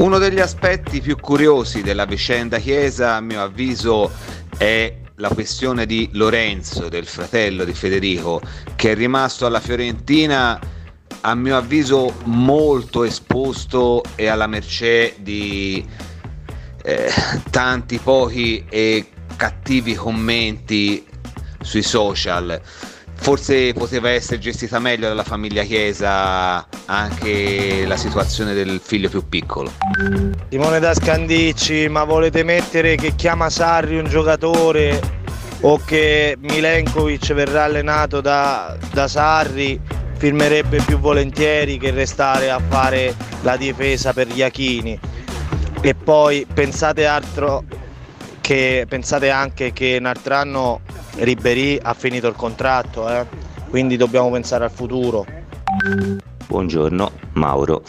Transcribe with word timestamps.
Uno 0.00 0.16
degli 0.16 0.40
aspetti 0.40 1.02
più 1.02 1.18
curiosi 1.18 1.82
della 1.82 2.06
vicenda 2.06 2.56
Chiesa, 2.56 3.16
a 3.16 3.20
mio 3.20 3.42
avviso, 3.42 4.10
è 4.56 4.96
la 5.16 5.28
questione 5.28 5.84
di 5.84 6.08
Lorenzo, 6.12 6.88
del 6.88 7.04
fratello 7.04 7.64
di 7.64 7.74
Federico, 7.74 8.40
che 8.76 8.92
è 8.92 8.94
rimasto 8.94 9.44
alla 9.44 9.60
Fiorentina 9.60 10.58
a 11.20 11.34
mio 11.34 11.54
avviso 11.54 12.14
molto 12.24 13.04
esposto 13.04 14.02
e 14.14 14.26
alla 14.28 14.46
mercé 14.46 15.16
di 15.18 15.86
eh, 16.82 17.12
tanti 17.50 17.98
pochi 17.98 18.64
e 18.70 19.06
cattivi 19.36 19.94
commenti 19.94 21.06
sui 21.60 21.82
social. 21.82 22.58
Forse 23.22 23.74
poteva 23.74 24.08
essere 24.08 24.38
gestita 24.38 24.78
meglio 24.78 25.06
dalla 25.06 25.24
famiglia 25.24 25.62
Chiesa 25.62 26.66
anche 26.86 27.84
la 27.86 27.96
situazione 27.96 28.54
del 28.54 28.80
figlio 28.82 29.10
più 29.10 29.28
piccolo. 29.28 29.70
Simone 30.48 30.80
da 30.80 30.94
Scandicci, 30.94 31.88
ma 31.88 32.04
volete 32.04 32.42
mettere 32.42 32.96
che 32.96 33.14
chiama 33.14 33.50
Sarri 33.50 33.98
un 33.98 34.08
giocatore 34.08 35.00
o 35.60 35.78
che 35.84 36.36
Milenkovic 36.40 37.34
verrà 37.34 37.64
allenato 37.64 38.22
da, 38.22 38.76
da 38.90 39.06
Sarri? 39.06 39.78
Firmerebbe 40.16 40.82
più 40.82 40.98
volentieri 40.98 41.78
che 41.78 41.90
restare 41.90 42.50
a 42.50 42.60
fare 42.68 43.14
la 43.42 43.56
difesa 43.56 44.12
per 44.12 44.28
gli 44.28 44.42
Achini. 44.42 44.98
E 45.82 45.94
poi 45.94 46.46
pensate 46.52 47.06
altro 47.06 47.64
che 48.50 48.84
pensate 48.88 49.30
anche 49.30 49.72
che 49.72 49.96
un 50.00 50.06
altro 50.06 50.34
anno 50.34 50.80
Ribery 51.18 51.78
ha 51.80 51.94
finito 51.94 52.26
il 52.26 52.34
contratto, 52.34 53.08
eh? 53.08 53.24
quindi 53.68 53.96
dobbiamo 53.96 54.28
pensare 54.28 54.64
al 54.64 54.72
futuro. 54.72 55.24
Buongiorno 56.48 57.12
Mauro, 57.34 57.84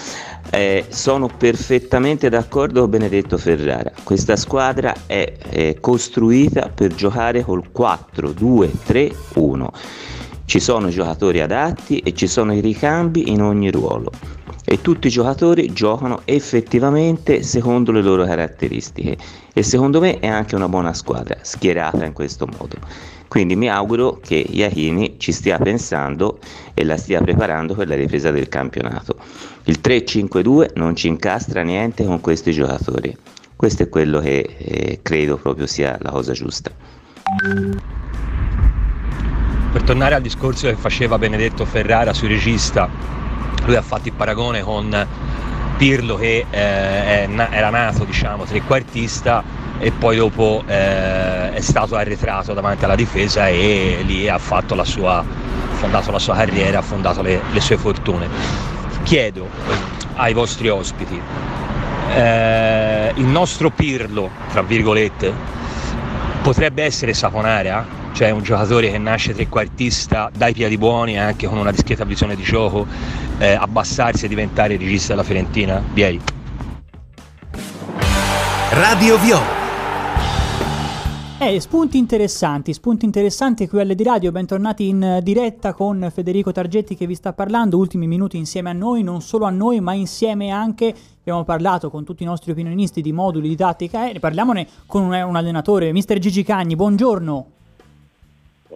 eh, 0.52 0.86
sono 0.90 1.26
perfettamente 1.36 2.30
d'accordo 2.30 2.82
con 2.82 2.91
Benedetto 2.91 3.40
Ferrara, 3.40 3.91
questa 4.04 4.35
squadra 4.35 4.94
è, 5.08 5.34
è 5.50 5.77
costruita 5.80 6.70
per 6.70 6.94
giocare 6.94 7.41
col 7.41 7.72
4-2-3-1, 7.76 9.68
ci 10.46 10.60
sono 10.60 10.90
i 10.90 10.91
giocatori 10.91 11.41
adatti 11.41 11.98
e 12.02 12.13
ci 12.13 12.28
sono 12.28 12.54
i 12.54 12.60
ricambi 12.60 13.32
in 13.32 13.41
ogni 13.41 13.72
ruolo 13.72 14.12
e 14.65 14.81
tutti 14.81 15.07
i 15.07 15.09
giocatori 15.09 15.73
giocano 15.73 16.21
effettivamente 16.26 17.43
secondo 17.43 17.91
le 17.91 18.01
loro 18.01 18.26
caratteristiche 18.26 19.17
e 19.54 19.63
secondo 19.63 19.99
me 19.99 20.20
è 20.20 20.27
anche 20.27 20.55
una 20.55 20.70
buona 20.70 20.93
squadra 20.93 21.37
schierata 21.41 22.05
in 22.05 22.13
questo 22.13 22.45
modo. 22.45 22.76
Quindi 23.27 23.55
mi 23.55 23.70
auguro 23.70 24.20
che 24.21 24.35
Iachini 24.35 25.15
ci 25.17 25.32
stia 25.32 25.57
pensando 25.57 26.39
e 26.73 26.84
la 26.84 26.98
stia 26.98 27.21
preparando 27.21 27.73
per 27.76 27.87
la 27.87 27.95
ripresa 27.95 28.29
del 28.29 28.49
campionato. 28.49 29.15
Il 29.63 29.79
3-5-2 29.82 30.71
non 30.76 30.98
ci 30.98 31.07
incastra 31.07 31.62
niente 31.62 32.04
con 32.04 32.20
questi 32.20 32.51
giocatori. 32.51 33.15
Questo 33.55 33.84
è 33.84 33.89
quello 33.89 34.20
che 34.20 34.55
eh, 34.57 34.99
credo 35.01 35.37
proprio 35.37 35.65
sia 35.65 35.98
la 36.01 36.09
cosa 36.09 36.34
giusta. 36.34 36.71
Per 39.71 39.84
tornare 39.84 40.15
al 40.15 40.21
discorso 40.21 40.67
che 40.67 40.76
faceva 40.76 41.17
Benedetto 41.17 41.63
Ferrara 41.63 42.12
sui 42.12 42.27
regista, 42.27 42.89
lui 43.65 43.76
ha 43.76 43.81
fatto 43.81 44.07
il 44.07 44.13
paragone 44.13 44.62
con 44.62 45.07
Pirlo 45.77 46.15
che 46.15 46.45
eh, 46.49 47.29
era 47.49 47.70
nato 47.70 48.04
diciamo 48.04 48.43
trequartista 48.43 49.43
e 49.79 49.91
poi 49.91 50.15
dopo 50.15 50.63
eh, 50.67 51.54
è 51.54 51.59
stato 51.59 51.95
arretrato 51.95 52.54
davanti 52.54 52.85
alla 52.85 52.95
difesa 52.95 53.48
e 53.48 54.04
lì 54.05 54.29
ha 54.29 54.37
fatto 54.37 54.76
la 54.76 54.84
sua, 54.84 55.26
fondato 55.71 56.12
la 56.12 56.20
sua 56.20 56.35
carriera, 56.35 56.79
ha 56.79 56.84
fondato 56.84 57.23
le, 57.23 57.41
le 57.51 57.59
sue 57.59 57.77
fortune. 57.77 58.29
Chiedo 59.01 59.48
ai 60.17 60.34
vostri 60.34 60.70
ospiti, 60.70 61.20
eh, 62.13 63.12
il 63.15 63.26
nostro 63.26 63.71
Pirlo, 63.71 64.29
tra 64.51 64.62
virgolette, 64.62 65.34
potrebbe 66.44 66.83
essere 66.83 67.16
Saponara? 67.16 68.00
Cioè 68.13 68.29
un 68.29 68.44
giocatore 68.44 68.91
che 68.91 68.97
nasce 68.97 69.33
trequartista 69.33 70.29
dai 70.35 70.53
piedi 70.53 70.77
buoni 70.77 71.17
anche 71.17 71.47
con 71.47 71.57
una 71.57 71.72
discreta 71.72 72.03
visione 72.03 72.35
di 72.35 72.44
gioco, 72.44 72.85
eh, 73.39 73.53
abbassarsi 73.53 74.25
e 74.25 74.27
diventare 74.27 74.77
regista 74.77 75.09
della 75.13 75.23
Fiorentina? 75.23 75.81
Vieri. 75.94 76.19
Radio 78.71 79.17
Viola 79.17 79.61
eh, 81.44 81.59
spunti 81.59 81.97
interessanti, 81.97 82.71
spunti 82.71 83.03
interessanti 83.03 83.67
qui 83.67 83.79
alle 83.79 83.95
di 83.95 84.03
radio, 84.03 84.31
bentornati 84.31 84.89
in 84.89 85.21
diretta 85.23 85.73
con 85.73 86.07
Federico 86.13 86.51
Targetti 86.51 86.95
che 86.95 87.07
vi 87.07 87.16
sta 87.16 87.33
parlando, 87.33 87.77
ultimi 87.77 88.05
minuti 88.05 88.38
insieme 88.38 88.69
a 88.69 88.73
noi, 88.73 89.01
non 89.01 89.21
solo 89.21 89.45
a 89.45 89.50
noi 89.50 89.79
ma 89.79 89.94
insieme 89.94 90.51
anche, 90.51 90.94
abbiamo 91.19 91.44
parlato 91.44 91.89
con 91.89 92.05
tutti 92.05 92.21
i 92.21 92.27
nostri 92.27 92.51
opinionisti 92.51 93.01
di 93.01 93.11
moduli, 93.11 93.50
di 93.50 93.55
tattica, 93.55 94.07
eh, 94.07 94.19
parliamone 94.19 94.67
con 94.85 95.01
un, 95.01 95.13
un 95.13 95.35
allenatore, 95.35 95.91
mister 95.91 96.19
Gigi 96.19 96.44
Cagni, 96.44 96.75
buongiorno. 96.75 97.45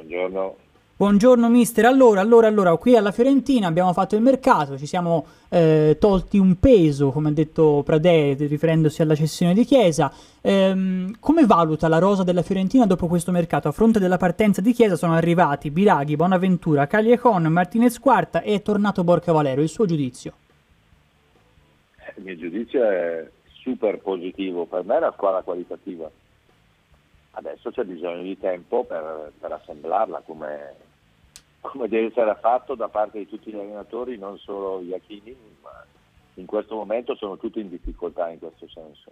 Buongiorno. 0.06 0.56
Buongiorno 0.98 1.50
mister, 1.50 1.84
allora, 1.86 2.22
allora, 2.22 2.48
allora, 2.48 2.76
qui 2.78 2.96
alla 2.96 3.12
Fiorentina 3.12 3.68
abbiamo 3.68 3.92
fatto 3.92 4.16
il 4.16 4.22
mercato, 4.22 4.78
ci 4.78 4.86
siamo 4.86 5.26
eh, 5.50 5.98
tolti 6.00 6.38
un 6.38 6.58
peso, 6.58 7.10
come 7.10 7.30
ha 7.30 7.32
detto 7.32 7.82
Pradè, 7.84 8.36
riferendosi 8.38 9.02
alla 9.02 9.16
cessione 9.16 9.54
di 9.54 9.66
Chiesa. 9.66 10.14
Ehm, 10.42 11.16
come 11.20 11.46
valuta 11.46 11.88
la 11.88 11.98
rosa 11.98 12.24
della 12.24 12.44
Fiorentina 12.44 12.86
dopo 12.86 13.08
questo 13.08 13.32
mercato? 13.32 13.68
A 13.68 13.72
fronte 13.72 14.00
della 14.00 14.18
partenza 14.18 14.62
di 14.62 14.72
Chiesa 14.74 14.96
sono 14.96 15.16
arrivati 15.16 15.72
Biraghi, 15.72 16.16
Bonaventura, 16.16 16.88
Cagliacon, 16.88 17.44
Martinez 17.48 18.00
Quarta 18.00 18.42
e 18.42 18.54
è 18.54 18.62
tornato 18.62 19.04
Borca 19.04 19.34
Valero. 19.34 19.62
Il 19.62 19.70
suo 19.70 19.86
giudizio? 19.86 20.34
Il 22.16 22.24
mio 22.24 22.38
giudizio 22.38 22.84
è 22.88 23.28
super 23.64 23.98
positivo, 23.98 24.66
per 24.66 24.86
me 24.86 24.96
è 24.96 24.98
una 25.00 25.12
squadra 25.12 25.42
qualitativa 25.42 26.10
adesso 27.36 27.72
c'è 27.72 27.84
bisogno 27.84 28.22
di 28.22 28.38
tempo 28.38 28.84
per, 28.84 29.32
per 29.40 29.52
assemblarla 29.52 30.22
come, 30.26 30.76
come, 31.62 31.88
deve 31.88 32.08
essere 32.08 32.36
fatto 32.40 32.76
da 32.76 32.88
parte 32.88 33.20
di 33.20 33.28
tutti 33.28 33.52
gli 33.52 33.60
allenatori, 33.60 34.18
non 34.18 34.38
solo 34.38 34.82
gli 34.82 34.94
Achini, 34.94 35.36
ma 35.62 35.86
in 36.36 36.46
questo 36.46 36.76
momento 36.76 37.16
sono 37.16 37.38
tutti 37.38 37.60
in 37.60 37.70
difficoltà 37.70 38.30
in 38.30 38.40
questo 38.40 38.68
senso. 38.68 39.12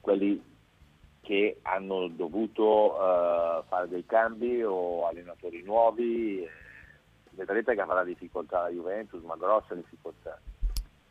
Quelli 0.00 0.42
che 1.20 1.58
hanno 1.62 2.08
dovuto 2.08 2.94
uh, 2.94 3.62
fare 3.68 3.88
dei 3.88 4.06
cambi 4.06 4.62
o 4.62 5.06
allenatori 5.06 5.62
nuovi, 5.62 6.42
eh, 6.42 6.50
vedrete 7.32 7.74
che 7.74 7.80
avrà 7.80 8.04
difficoltà 8.04 8.62
la 8.62 8.68
Juventus, 8.70 9.22
ma 9.22 9.36
grosse 9.36 9.76
difficoltà. 9.76 10.38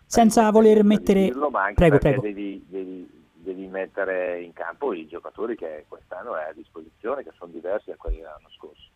Senza 0.05 0.49
voler 0.49 0.83
mettere... 0.83 1.25
Dirlo, 1.25 1.49
ma 1.49 1.71
prego, 1.75 1.99
prego. 1.99 2.21
Devi, 2.21 2.65
devi, 2.67 3.18
devi 3.53 3.67
mettere 3.67 4.41
in 4.41 4.53
campo 4.53 4.93
i 4.93 5.07
giocatori 5.07 5.55
che 5.55 5.85
quest'anno 5.87 6.35
è 6.35 6.49
a 6.49 6.53
disposizione, 6.53 7.23
che 7.23 7.31
sono 7.37 7.51
diversi 7.51 7.89
da 7.89 7.95
quelli 7.97 8.17
dell'anno 8.17 8.49
scorso. 8.55 8.87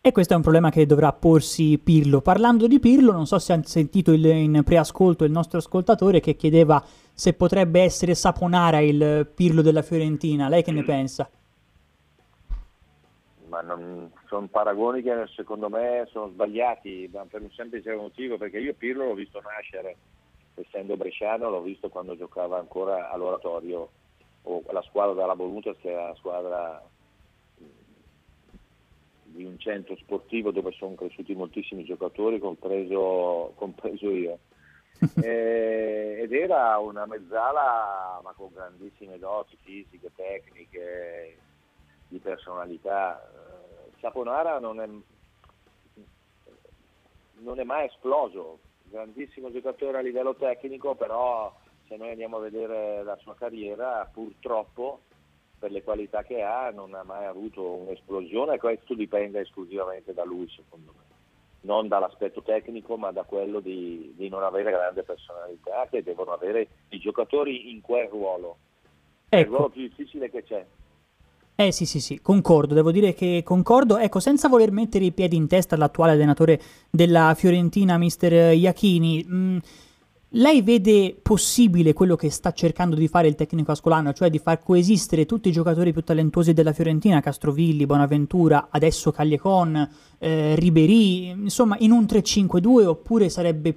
E 0.00 0.12
questo 0.12 0.32
è 0.32 0.36
un 0.36 0.42
problema 0.42 0.70
che 0.70 0.86
dovrà 0.86 1.12
porsi 1.12 1.78
Pirlo. 1.78 2.20
Parlando 2.20 2.66
di 2.66 2.78
Pirlo, 2.78 3.12
non 3.12 3.26
so 3.26 3.38
se 3.38 3.52
ha 3.52 3.62
sentito 3.62 4.12
il, 4.12 4.24
in 4.24 4.62
preascolto 4.64 5.24
il 5.24 5.30
nostro 5.30 5.58
ascoltatore 5.58 6.20
che 6.20 6.34
chiedeva 6.34 6.82
se 7.12 7.34
potrebbe 7.34 7.82
essere 7.82 8.14
Saponara 8.14 8.80
il 8.80 9.28
Pirlo 9.34 9.60
della 9.60 9.82
Fiorentina. 9.82 10.48
Lei 10.48 10.62
che 10.62 10.72
ne 10.72 10.84
pensa? 10.84 11.28
Ma 13.48 13.60
non, 13.60 14.10
sono 14.26 14.46
paragoni 14.46 15.02
che 15.02 15.26
secondo 15.34 15.68
me 15.68 16.06
sono 16.10 16.28
sbagliati, 16.28 17.10
ma 17.12 17.24
per 17.28 17.42
un 17.42 17.50
semplice 17.50 17.94
motivo, 17.94 18.36
perché 18.36 18.58
io 18.58 18.74
Pirlo 18.74 19.06
l'ho 19.06 19.14
visto 19.14 19.40
nascere 19.40 19.96
essendo 20.60 20.96
bresciano 20.96 21.50
l'ho 21.50 21.62
visto 21.62 21.88
quando 21.88 22.16
giocava 22.16 22.58
ancora 22.58 23.10
all'oratorio 23.10 23.90
o 24.42 24.62
la 24.70 24.82
squadra 24.82 25.14
della 25.14 25.34
Volutas 25.34 25.76
che 25.78 25.90
era 25.90 26.08
la 26.08 26.14
squadra 26.14 26.82
di 29.38 29.44
un 29.44 29.58
centro 29.58 29.96
sportivo 29.96 30.50
dove 30.50 30.72
sono 30.72 30.94
cresciuti 30.94 31.34
moltissimi 31.34 31.84
giocatori, 31.84 32.38
compreso, 32.38 33.52
compreso 33.56 34.10
io. 34.10 34.38
e, 35.22 36.18
ed 36.22 36.32
era 36.32 36.78
una 36.78 37.06
mezzala 37.06 38.20
ma 38.22 38.32
con 38.32 38.50
grandissime 38.52 39.18
doti 39.18 39.56
fisiche, 39.62 40.10
tecniche, 40.14 41.38
di 42.08 42.18
personalità. 42.18 43.30
Saponara 44.00 44.58
non 44.58 44.80
è, 44.80 44.88
non 47.38 47.60
è 47.60 47.64
mai 47.64 47.86
esploso, 47.86 48.58
grandissimo 48.90 49.50
giocatore 49.50 49.98
a 49.98 50.02
livello 50.02 50.34
tecnico, 50.34 50.94
però 50.94 51.54
se 51.86 51.96
noi 51.96 52.10
andiamo 52.10 52.36
a 52.36 52.40
vedere 52.40 53.02
la 53.02 53.16
sua 53.16 53.34
carriera, 53.34 54.08
purtroppo 54.12 55.00
per 55.58 55.70
le 55.72 55.82
qualità 55.82 56.22
che 56.22 56.42
ha 56.42 56.70
non 56.70 56.94
ha 56.94 57.02
mai 57.02 57.24
avuto 57.24 57.62
un'esplosione 57.62 58.54
e 58.54 58.58
questo 58.58 58.94
dipende 58.94 59.40
esclusivamente 59.40 60.14
da 60.14 60.24
lui 60.24 60.48
secondo 60.48 60.94
me, 60.96 61.04
non 61.62 61.88
dall'aspetto 61.88 62.42
tecnico 62.42 62.96
ma 62.96 63.10
da 63.10 63.24
quello 63.24 63.58
di, 63.58 64.12
di 64.16 64.28
non 64.28 64.44
avere 64.44 64.70
grande 64.70 65.02
personalità 65.02 65.86
che 65.90 66.02
devono 66.02 66.32
avere 66.32 66.68
i 66.90 66.98
giocatori 66.98 67.72
in 67.72 67.80
quel 67.80 68.08
ruolo. 68.08 68.58
Ecco. 69.28 69.36
È 69.36 69.38
il 69.38 69.46
ruolo 69.46 69.68
più 69.68 69.82
difficile 69.82 70.30
che 70.30 70.44
c'è. 70.44 70.64
Eh 71.60 71.72
sì 71.72 71.86
sì 71.86 71.98
sì, 71.98 72.20
concordo, 72.22 72.72
devo 72.72 72.92
dire 72.92 73.14
che 73.14 73.42
concordo. 73.44 73.98
Ecco, 73.98 74.20
senza 74.20 74.46
voler 74.46 74.70
mettere 74.70 75.06
i 75.06 75.10
piedi 75.10 75.34
in 75.34 75.48
testa 75.48 75.74
all'attuale 75.74 76.12
allenatore 76.12 76.60
della 76.88 77.34
Fiorentina, 77.36 77.98
mister 77.98 78.54
Iachini, 78.54 79.26
mm, 79.28 79.56
lei 80.34 80.62
vede 80.62 81.18
possibile 81.20 81.94
quello 81.94 82.14
che 82.14 82.30
sta 82.30 82.52
cercando 82.52 82.94
di 82.94 83.08
fare 83.08 83.26
il 83.26 83.34
tecnico 83.34 83.72
ascolano, 83.72 84.12
cioè 84.12 84.30
di 84.30 84.38
far 84.38 84.62
coesistere 84.62 85.26
tutti 85.26 85.48
i 85.48 85.52
giocatori 85.52 85.92
più 85.92 86.02
talentuosi 86.04 86.52
della 86.52 86.72
Fiorentina, 86.72 87.20
Castrovilli, 87.20 87.86
Bonaventura, 87.86 88.68
adesso 88.70 89.10
Cagliecon, 89.10 89.90
eh, 90.18 90.54
Ribery, 90.54 91.30
insomma 91.30 91.74
in 91.80 91.90
un 91.90 92.04
3-5-2 92.04 92.84
oppure 92.86 93.28
sarebbe 93.30 93.76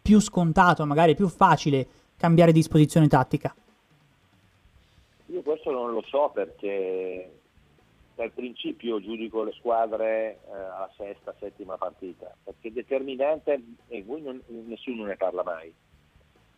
più 0.00 0.20
scontato, 0.20 0.86
magari 0.86 1.14
più 1.14 1.28
facile 1.28 1.86
cambiare 2.16 2.50
disposizione 2.50 3.08
tattica? 3.08 3.54
Io 5.34 5.42
questo 5.42 5.72
non 5.72 5.90
lo 5.90 6.02
so 6.02 6.30
perché 6.32 7.40
per 8.14 8.30
principio 8.30 9.00
giudico 9.00 9.42
le 9.42 9.50
squadre 9.58 10.38
eh, 10.46 10.52
alla 10.52 10.88
sesta, 10.96 11.34
settima 11.40 11.76
partita, 11.76 12.32
perché 12.44 12.70
determinante, 12.70 13.60
e 13.88 14.04
voi 14.04 14.22
non, 14.22 14.40
nessuno 14.46 15.04
ne 15.04 15.16
parla 15.16 15.42
mai, 15.42 15.74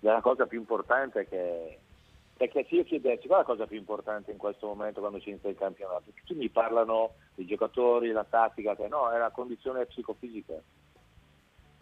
è 0.00 0.06
la 0.06 0.20
cosa 0.20 0.46
più 0.46 0.58
importante 0.58 1.26
che... 1.26 1.78
Perché 2.36 2.66
se 2.68 2.74
io 2.74 2.84
chiedessi 2.84 3.26
qual 3.28 3.38
è 3.38 3.42
la 3.44 3.48
cosa 3.48 3.66
più 3.66 3.78
importante 3.78 4.30
in 4.30 4.36
questo 4.36 4.66
momento 4.66 5.00
quando 5.00 5.20
si 5.20 5.30
inizia 5.30 5.48
il 5.48 5.56
campionato, 5.56 6.10
tutti 6.12 6.34
mi 6.34 6.50
parlano 6.50 7.14
dei 7.34 7.46
giocatori, 7.46 8.10
la 8.10 8.26
tattica, 8.28 8.76
che 8.76 8.88
no, 8.88 9.10
è 9.10 9.16
la 9.16 9.30
condizione 9.30 9.86
psicofisica, 9.86 10.60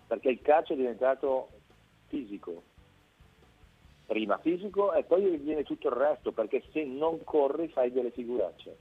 perché 0.06 0.28
il 0.28 0.40
calcio 0.42 0.74
è 0.74 0.76
diventato 0.76 1.48
fisico, 2.06 2.62
prima 4.06 4.38
fisico 4.38 4.92
e 4.92 5.04
poi 5.04 5.36
viene 5.38 5.62
tutto 5.62 5.88
il 5.88 5.94
resto, 5.94 6.32
perché 6.32 6.62
se 6.72 6.84
non 6.84 7.24
corri 7.24 7.68
fai 7.68 7.90
delle 7.90 8.10
figuracce 8.10 8.76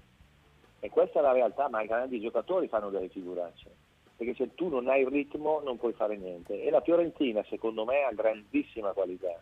e 0.84 0.90
questa 0.90 1.20
è 1.20 1.22
la 1.22 1.32
realtà, 1.32 1.70
ma 1.70 1.82
i 1.82 1.88
grandi 1.88 2.20
giocatori 2.20 2.68
fanno 2.68 2.90
delle 2.90 3.08
figuracce, 3.08 3.74
perché 4.18 4.36
se 4.36 4.54
tu 4.54 4.68
non 4.68 4.90
hai 4.90 5.04
il 5.04 5.08
ritmo 5.08 5.62
non 5.62 5.78
puoi 5.78 5.94
fare 5.94 6.18
niente. 6.18 6.62
E 6.62 6.70
la 6.70 6.82
Fiorentina 6.82 7.42
secondo 7.48 7.86
me 7.86 8.04
ha 8.04 8.12
grandissima 8.12 8.92
qualità. 8.92 9.34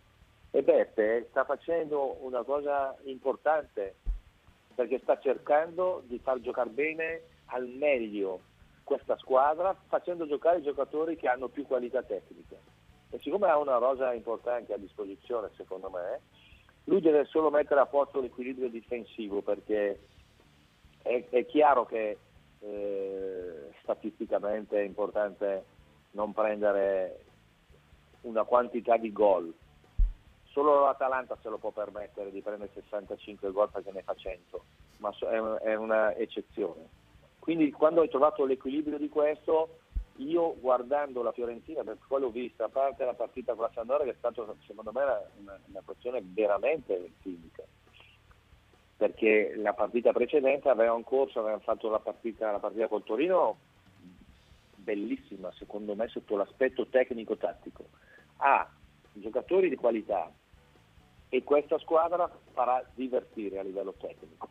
E 0.51 0.61
Beppe 0.61 1.25
sta 1.31 1.43
facendo 1.43 2.17
una 2.21 2.43
cosa 2.43 2.95
importante, 3.05 3.95
perché 4.75 4.99
sta 4.99 5.17
cercando 5.17 6.03
di 6.05 6.19
far 6.19 6.39
giocare 6.41 6.69
bene 6.69 7.21
al 7.45 7.65
meglio 7.65 8.41
questa 8.83 9.17
squadra, 9.17 9.75
facendo 9.87 10.27
giocare 10.27 10.59
i 10.59 10.63
giocatori 10.63 11.15
che 11.15 11.27
hanno 11.27 11.47
più 11.47 11.65
qualità 11.65 12.03
tecnica. 12.03 12.50
E 13.11 13.19
siccome 13.19 13.49
ha 13.49 13.57
una 13.57 13.77
rosa 13.77 14.13
importante 14.13 14.73
a 14.73 14.77
disposizione, 14.77 15.49
secondo 15.55 15.89
me, 15.89 16.21
lui 16.85 17.01
deve 17.01 17.25
solo 17.25 17.49
mettere 17.49 17.81
a 17.81 17.85
posto 17.85 18.21
l'equilibrio 18.21 18.69
difensivo, 18.69 19.41
perché 19.41 19.99
è, 21.01 21.25
è 21.29 21.45
chiaro 21.45 21.85
che 21.85 22.17
eh, 22.59 23.71
statisticamente 23.81 24.79
è 24.79 24.83
importante 24.83 25.65
non 26.11 26.33
prendere 26.33 27.25
una 28.21 28.43
quantità 28.43 28.97
di 28.97 29.11
gol. 29.11 29.53
Solo 30.45 30.83
l'Atalanta 30.83 31.37
se 31.41 31.49
lo 31.49 31.57
può 31.57 31.71
permettere 31.71 32.31
di 32.31 32.41
prendere 32.41 32.71
65 32.73 33.51
gol 33.51 33.69
perché 33.69 33.91
ne 33.91 34.03
fa 34.03 34.15
100, 34.15 34.63
ma 34.97 35.11
è 35.59 35.75
una 35.75 36.13
eccezione. 36.15 36.99
Quindi 37.39 37.71
quando 37.71 38.01
hai 38.01 38.09
trovato 38.09 38.45
l'equilibrio 38.45 38.97
di 38.97 39.09
questo, 39.09 39.79
io 40.23 40.55
guardando 40.59 41.21
la 41.23 41.31
Fiorentina, 41.31 41.83
per 41.83 41.97
poi 42.07 42.21
l'ho 42.21 42.29
vista, 42.29 42.65
a 42.65 42.69
parte 42.69 43.05
la 43.05 43.13
partita 43.13 43.53
con 43.53 43.63
la 43.63 43.71
Sandora 43.73 44.03
che 44.03 44.11
è 44.11 44.15
stata 44.17 44.43
secondo 44.65 44.91
me 44.91 45.03
una, 45.37 45.59
una 45.67 45.81
questione 45.83 46.21
veramente 46.23 47.11
fisica 47.19 47.63
perché 49.01 49.55
la 49.55 49.73
partita 49.73 50.11
precedente 50.11 50.69
avevano 50.69 51.01
corso, 51.01 51.39
avevano 51.39 51.61
fatto 51.61 51.89
la 51.89 51.97
partita, 51.97 52.51
la 52.51 52.59
partita 52.59 52.87
col 52.87 53.03
Torino 53.03 53.57
bellissima 54.75 55.51
secondo 55.53 55.95
me 55.95 56.07
sotto 56.07 56.35
l'aspetto 56.35 56.85
tecnico-tattico. 56.85 57.85
Ha 58.37 58.69
giocatori 59.13 59.69
di 59.69 59.75
qualità 59.75 60.31
e 61.29 61.43
questa 61.43 61.79
squadra 61.79 62.29
farà 62.51 62.87
divertire 62.93 63.57
a 63.57 63.63
livello 63.63 63.95
tecnico. 63.99 64.49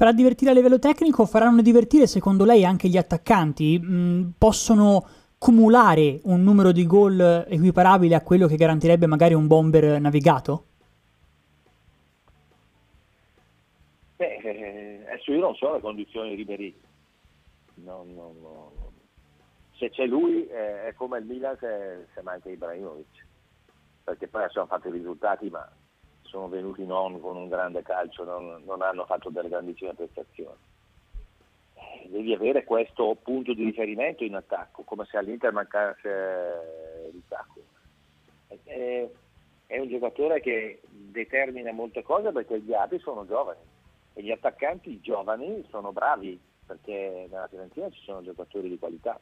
Farà 0.00 0.12
divertire 0.12 0.50
a 0.50 0.54
livello 0.54 0.78
tecnico, 0.78 1.26
faranno 1.26 1.60
divertire 1.60 2.06
secondo 2.06 2.46
lei 2.46 2.64
anche 2.64 2.88
gli 2.88 2.96
attaccanti? 2.96 3.78
Mm, 3.78 4.30
possono 4.38 5.06
cumulare 5.36 6.20
un 6.22 6.42
numero 6.42 6.72
di 6.72 6.86
gol 6.86 7.44
equiparabile 7.46 8.14
a 8.14 8.22
quello 8.22 8.46
che 8.46 8.56
garantirebbe 8.56 9.04
magari 9.04 9.34
un 9.34 9.46
bomber 9.46 10.00
navigato? 10.00 10.64
Beh, 14.16 14.36
eh, 14.36 15.04
adesso 15.06 15.32
io 15.32 15.40
non 15.40 15.54
so 15.54 15.74
le 15.74 15.80
condizioni 15.80 16.30
di 16.30 16.36
Ribery. 16.36 16.74
No, 17.84 18.06
no, 18.08 18.34
no. 18.40 18.72
Se 19.76 19.90
c'è 19.90 20.06
lui 20.06 20.46
eh, 20.46 20.86
è 20.86 20.94
come 20.94 21.18
il 21.18 21.26
Milan 21.26 21.58
se, 21.60 22.06
se 22.14 22.22
manca 22.22 22.48
Ibrahimovic. 22.48 23.26
Perché 24.04 24.28
poi 24.28 24.44
adesso 24.44 24.60
hanno 24.60 24.68
fatto 24.68 24.88
i 24.88 24.92
risultati, 24.92 25.50
ma 25.50 25.70
sono 26.30 26.48
venuti 26.48 26.86
non 26.86 27.20
con 27.20 27.36
un 27.36 27.48
grande 27.48 27.82
calcio, 27.82 28.24
non, 28.24 28.62
non 28.64 28.80
hanno 28.82 29.04
fatto 29.04 29.28
delle 29.30 29.48
grandissime 29.48 29.94
prestazioni. 29.94 30.56
Eh, 31.74 32.08
devi 32.08 32.32
avere 32.32 32.64
questo 32.64 33.16
punto 33.20 33.52
di 33.52 33.64
riferimento 33.64 34.22
in 34.22 34.36
attacco, 34.36 34.82
come 34.82 35.04
se 35.10 35.16
all'Inter 35.16 35.52
mancasse 35.52 37.10
Lukaku. 37.12 37.60
È, 38.46 39.08
è 39.66 39.78
un 39.78 39.88
giocatore 39.88 40.40
che 40.40 40.80
determina 40.88 41.72
molte 41.72 42.02
cose 42.02 42.30
perché 42.30 42.60
gli 42.60 42.72
altri 42.72 43.00
sono 43.00 43.26
giovani 43.26 43.60
e 44.14 44.22
gli 44.22 44.30
attaccanti 44.30 45.00
giovani 45.00 45.64
sono 45.68 45.92
bravi 45.92 46.40
perché 46.66 47.26
nella 47.28 47.48
Fiorentina 47.48 47.90
ci 47.90 48.00
sono 48.02 48.22
giocatori 48.22 48.68
di 48.68 48.78
qualità 48.78 49.18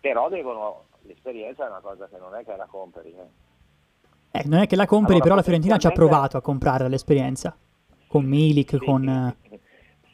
però 0.00 0.28
devono 0.28 0.86
l'esperienza 1.02 1.64
è 1.64 1.70
una 1.70 1.80
cosa 1.80 2.08
che 2.08 2.18
non 2.18 2.34
è 2.34 2.44
che 2.44 2.56
la 2.56 2.66
compri 2.66 3.10
eh. 3.10 3.43
Eh, 4.36 4.42
non 4.46 4.58
è 4.58 4.66
che 4.66 4.74
la 4.74 4.84
compri 4.84 5.12
allora, 5.12 5.22
però 5.22 5.34
la 5.36 5.42
Fiorentina 5.42 5.76
ci 5.76 5.86
ha 5.86 5.92
provato 5.92 6.36
a 6.36 6.40
comprare 6.40 6.88
l'esperienza. 6.88 7.56
Con 8.08 8.24
Milik 8.24 8.70
sì, 8.70 8.78
con 8.78 9.36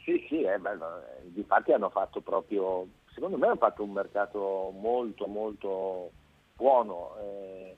sì 0.05 0.25
sì 0.29 0.43
è 0.43 0.57
bello 0.59 1.01
difatti 1.23 1.71
hanno 1.71 1.89
fatto 1.89 2.21
proprio 2.21 2.85
secondo 3.13 3.37
me 3.37 3.47
hanno 3.47 3.55
fatto 3.55 3.83
un 3.83 3.91
mercato 3.91 4.71
molto 4.79 5.25
molto 5.27 6.11
buono 6.55 7.15
eh, 7.19 7.75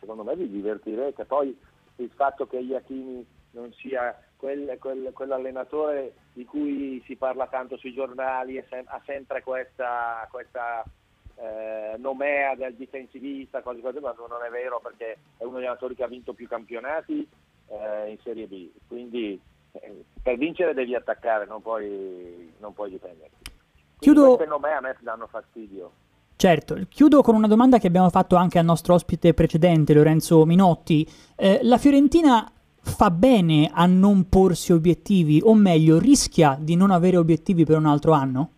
secondo 0.00 0.24
me 0.24 0.34
vi 0.34 0.50
divertirete. 0.50 1.24
Poi 1.24 1.56
il 1.96 2.10
fatto 2.16 2.48
che 2.48 2.58
Iachini 2.58 3.24
non 3.52 3.72
sia 3.74 4.20
quel, 4.36 4.76
quel, 4.80 5.12
quell'allenatore 5.12 6.14
di 6.32 6.44
cui 6.44 7.00
si 7.06 7.14
parla 7.14 7.46
tanto 7.46 7.76
sui 7.76 7.94
giornali 7.94 8.58
ha 8.58 9.02
sempre 9.04 9.40
questa, 9.44 10.26
questa 10.32 10.84
eh, 11.36 11.96
nomea 11.98 12.54
del 12.54 12.74
difensivista, 12.74 13.62
cose 13.62 13.80
così, 13.80 13.98
ma 14.00 14.14
non 14.16 14.42
è 14.46 14.50
vero 14.50 14.80
perché 14.82 15.18
è 15.36 15.44
uno 15.44 15.56
degli 15.56 15.64
allenatori 15.64 15.94
che 15.94 16.02
ha 16.02 16.08
vinto 16.08 16.32
più 16.32 16.48
campionati 16.48 17.26
eh, 17.68 18.10
in 18.10 18.18
Serie 18.22 18.46
B, 18.46 18.70
quindi 18.86 19.40
eh, 19.72 20.04
per 20.22 20.36
vincere 20.36 20.74
devi 20.74 20.94
attaccare, 20.94 21.46
non 21.46 21.62
puoi, 21.62 22.52
non 22.58 22.72
puoi 22.72 22.90
difenderti. 22.90 23.50
Chiudo... 23.98 24.34
Queste 24.34 24.46
nomee 24.46 24.72
a 24.72 24.80
me 24.80 24.96
danno 25.00 25.26
fastidio. 25.26 25.92
Certo, 26.36 26.78
chiudo 26.90 27.22
con 27.22 27.34
una 27.34 27.46
domanda 27.46 27.78
che 27.78 27.86
abbiamo 27.86 28.10
fatto 28.10 28.36
anche 28.36 28.58
al 28.58 28.64
nostro 28.66 28.92
ospite 28.92 29.32
precedente, 29.32 29.94
Lorenzo 29.94 30.44
Minotti. 30.44 31.08
Eh, 31.34 31.60
la 31.62 31.78
Fiorentina 31.78 32.50
fa 32.78 33.10
bene 33.10 33.70
a 33.72 33.86
non 33.86 34.28
porsi 34.28 34.72
obiettivi, 34.72 35.40
o 35.42 35.54
meglio, 35.54 35.98
rischia 35.98 36.58
di 36.60 36.76
non 36.76 36.90
avere 36.90 37.16
obiettivi 37.16 37.64
per 37.64 37.78
un 37.78 37.86
altro 37.86 38.12
anno? 38.12 38.50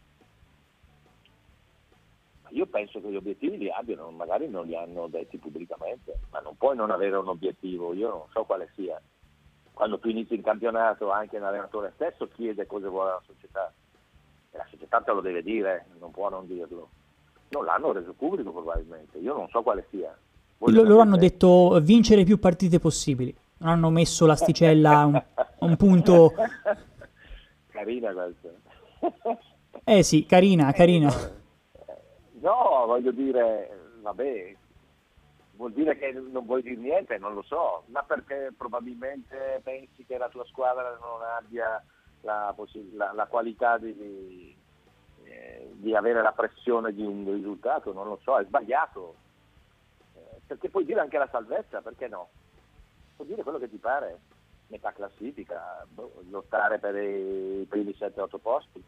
Io 2.50 2.66
penso 2.66 3.00
che 3.00 3.10
gli 3.10 3.16
obiettivi 3.16 3.58
li 3.58 3.70
abbiano, 3.70 4.10
magari 4.10 4.48
non 4.48 4.66
li 4.66 4.76
hanno 4.76 5.06
detti 5.08 5.38
pubblicamente, 5.38 6.18
ma 6.30 6.40
non 6.40 6.56
puoi 6.56 6.76
non 6.76 6.90
avere 6.90 7.16
un 7.16 7.28
obiettivo, 7.28 7.92
io 7.92 8.08
non 8.08 8.22
so 8.32 8.44
quale 8.44 8.70
sia. 8.74 9.00
Quando 9.72 9.98
tu 9.98 10.08
inizi 10.08 10.34
il 10.34 10.42
campionato 10.42 11.10
anche 11.10 11.38
l'allenatore 11.38 11.92
stesso 11.94 12.28
chiede 12.28 12.66
cosa 12.66 12.88
vuole 12.88 13.10
la 13.10 13.22
società 13.26 13.72
e 14.50 14.56
la 14.56 14.66
società 14.70 15.00
te 15.00 15.12
lo 15.12 15.20
deve 15.20 15.42
dire, 15.42 15.86
non 16.00 16.10
può 16.10 16.28
non 16.28 16.46
dirlo. 16.46 16.88
Non 17.50 17.64
l'hanno 17.64 17.92
reso 17.92 18.12
pubblico 18.12 18.50
probabilmente, 18.50 19.18
io 19.18 19.34
non 19.34 19.48
so 19.48 19.62
quale 19.62 19.86
sia. 19.90 20.16
loro 20.58 21.00
hanno 21.00 21.16
detto 21.16 21.78
vincere 21.80 22.24
più 22.24 22.38
partite 22.38 22.78
possibili 22.78 23.34
non 23.58 23.70
hanno 23.70 23.90
messo 23.90 24.26
l'asticella 24.26 24.98
a 24.98 25.06
un, 25.06 25.22
un 25.60 25.76
punto... 25.76 26.34
Carina 27.68 28.12
questa. 28.12 28.48
Eh 29.84 30.02
sì, 30.02 30.26
carina, 30.26 30.72
carina. 30.72 31.12
No, 32.40 32.84
voglio 32.86 33.10
dire, 33.10 33.90
vabbè, 34.00 34.56
vuol 35.56 35.72
dire 35.72 35.96
che 35.96 36.12
non 36.12 36.46
vuoi 36.46 36.62
dire 36.62 36.76
niente, 36.76 37.18
non 37.18 37.34
lo 37.34 37.42
so, 37.42 37.82
ma 37.86 38.02
perché 38.02 38.52
probabilmente 38.56 39.60
pensi 39.64 40.04
che 40.04 40.18
la 40.18 40.28
tua 40.28 40.44
squadra 40.44 40.96
non 41.00 41.20
abbia 41.22 41.82
la, 42.22 42.54
la, 42.92 43.12
la 43.12 43.26
qualità 43.26 43.76
di, 43.78 44.56
eh, 45.24 45.70
di, 45.72 45.94
avere 45.94 46.22
la 46.22 46.32
pressione 46.32 46.92
di 46.92 47.04
un 47.04 47.24
risultato, 47.32 47.92
non 47.92 48.06
lo 48.06 48.20
so, 48.22 48.38
è 48.38 48.44
sbagliato. 48.44 49.14
Eh, 50.14 50.40
perché 50.46 50.68
puoi 50.68 50.84
dire 50.84 51.00
anche 51.00 51.18
la 51.18 51.28
salvezza, 51.30 51.80
perché 51.80 52.06
no? 52.06 52.28
può 53.16 53.24
dire 53.24 53.42
quello 53.42 53.58
che 53.58 53.68
ti 53.68 53.78
pare, 53.78 54.20
metà 54.68 54.92
classifica, 54.92 55.84
boh, 55.88 56.22
lottare 56.30 56.78
per 56.78 56.94
i 56.94 57.66
primi 57.68 57.90
7-8 57.98 58.38
posti. 58.40 58.82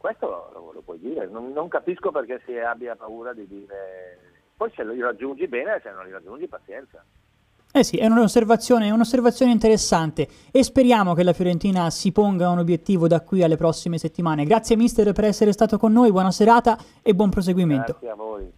Questo 0.00 0.50
lo, 0.54 0.70
lo 0.72 0.80
puoi 0.80 0.98
dire, 0.98 1.26
non, 1.26 1.52
non, 1.52 1.68
capisco 1.68 2.10
perché 2.10 2.40
si 2.46 2.56
abbia 2.56 2.96
paura 2.96 3.34
di 3.34 3.46
dire 3.46 4.18
Poi 4.56 4.72
se 4.74 4.82
li 4.82 4.98
raggiungi 4.98 5.46
bene, 5.46 5.78
se 5.82 5.90
non 5.90 6.06
li 6.06 6.10
raggiungi 6.10 6.48
pazienza. 6.48 7.04
Eh 7.70 7.84
sì, 7.84 7.98
è 7.98 8.06
un'osservazione, 8.06 8.86
è 8.86 8.90
un'osservazione 8.92 9.52
interessante 9.52 10.26
e 10.50 10.64
speriamo 10.64 11.12
che 11.12 11.22
la 11.22 11.34
Fiorentina 11.34 11.90
si 11.90 12.12
ponga 12.12 12.48
un 12.48 12.60
obiettivo 12.60 13.08
da 13.08 13.20
qui 13.20 13.42
alle 13.42 13.58
prossime 13.58 13.98
settimane. 13.98 14.44
Grazie 14.44 14.74
mister 14.74 15.12
per 15.12 15.24
essere 15.24 15.52
stato 15.52 15.76
con 15.76 15.92
noi, 15.92 16.10
buona 16.10 16.30
serata 16.30 16.78
e 17.02 17.14
buon 17.14 17.28
proseguimento. 17.28 17.98
Grazie 18.00 18.08
a 18.08 18.14
voi. 18.14 18.50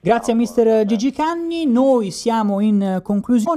Grazie 0.00 0.24
Ciao, 0.24 0.32
a 0.32 0.36
mister 0.36 0.84
Gigi 0.86 1.12
Canni, 1.12 1.66
noi 1.66 2.10
siamo 2.10 2.60
in 2.60 3.00
conclusione. 3.02 3.56